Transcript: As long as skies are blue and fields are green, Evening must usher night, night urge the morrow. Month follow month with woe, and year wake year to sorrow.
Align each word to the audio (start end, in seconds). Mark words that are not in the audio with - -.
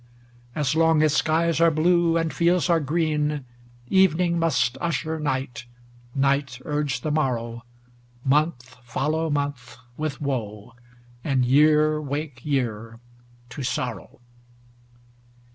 As 0.55 0.75
long 0.75 1.03
as 1.03 1.15
skies 1.15 1.61
are 1.61 1.69
blue 1.69 2.17
and 2.17 2.33
fields 2.33 2.71
are 2.71 2.79
green, 2.79 3.45
Evening 3.87 4.39
must 4.39 4.75
usher 4.81 5.19
night, 5.19 5.65
night 6.15 6.59
urge 6.65 7.01
the 7.01 7.11
morrow. 7.11 7.61
Month 8.25 8.77
follow 8.83 9.29
month 9.29 9.77
with 9.97 10.19
woe, 10.19 10.73
and 11.23 11.45
year 11.45 12.01
wake 12.01 12.43
year 12.43 12.99
to 13.49 13.61
sorrow. 13.61 14.19